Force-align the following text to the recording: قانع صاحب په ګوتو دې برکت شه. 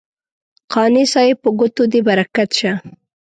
قانع 0.73 1.03
صاحب 1.13 1.37
په 1.43 1.49
ګوتو 1.59 1.83
دې 1.91 1.99
برکت 2.07 2.49
شه. 2.59 2.71